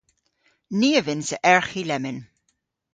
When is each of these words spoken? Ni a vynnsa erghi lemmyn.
Ni 0.79 0.89
a 0.99 1.01
vynnsa 1.05 1.37
erghi 1.53 1.83
lemmyn. 1.85 2.19